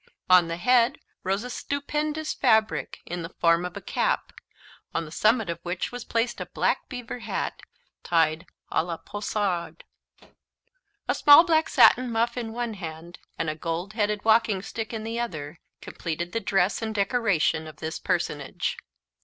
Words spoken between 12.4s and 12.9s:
one